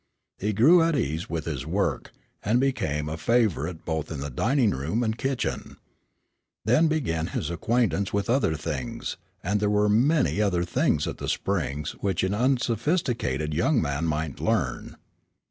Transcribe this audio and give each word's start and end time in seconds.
He 0.39 0.51
grew 0.51 0.81
at 0.81 0.95
ease 0.95 1.29
with 1.29 1.45
his 1.45 1.63
work, 1.63 2.11
and 2.41 2.59
became 2.59 3.07
a 3.07 3.17
favorite 3.17 3.85
both 3.85 4.11
in 4.11 4.19
dining 4.33 4.71
room 4.71 5.03
and 5.03 5.15
kitchen. 5.15 5.77
Then 6.65 6.87
began 6.87 7.27
his 7.27 7.51
acquaintance 7.51 8.11
with 8.11 8.27
other 8.27 8.55
things, 8.55 9.17
and 9.43 9.59
there 9.59 9.69
were 9.69 9.89
many 9.89 10.41
other 10.41 10.63
things 10.65 11.05
at 11.05 11.19
the 11.19 11.29
Springs 11.29 11.91
which 12.01 12.23
an 12.23 12.33
unsophisticated 12.33 13.53
young 13.53 13.79
man 13.79 14.05
might 14.05 14.39
learn. 14.39 14.97